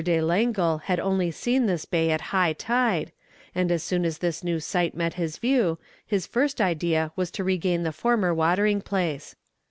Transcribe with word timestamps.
de 0.03 0.19
Langle 0.19 0.79
had 0.85 0.99
only 0.99 1.29
seen 1.29 1.67
this 1.67 1.85
bay 1.85 2.09
at 2.09 2.21
high 2.33 2.53
tide, 2.53 3.11
and 3.53 3.71
as 3.71 3.83
soon 3.83 4.03
as 4.03 4.17
this 4.17 4.43
new 4.43 4.59
sight 4.59 4.95
met 4.95 5.13
his 5.13 5.37
view 5.37 5.77
his 6.03 6.25
first 6.25 6.59
idea 6.59 7.11
was 7.15 7.29
to 7.29 7.43
regain 7.43 7.83
the 7.83 7.91
former 7.93 8.33
watering 8.33 8.81
place. 8.81 9.35